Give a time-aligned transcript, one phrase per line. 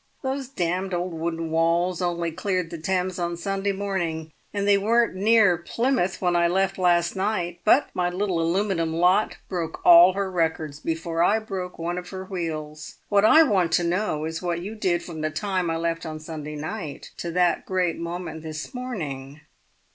[0.23, 5.13] "Those damned old wooden walls only cleared the Thames on Sunday morning, and they weren't
[5.13, 10.31] near Plymouth when I left last night; but my little aluminium lot broke all her
[10.31, 12.95] records before I broke one of her wheels.
[13.09, 16.19] What I want to know is what you did from the time I left on
[16.19, 19.41] Sunday night to that great moment this morning."